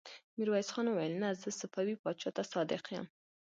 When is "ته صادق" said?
2.35-2.83